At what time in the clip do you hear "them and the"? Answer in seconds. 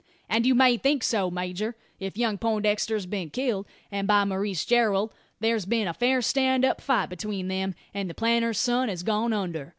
7.49-8.15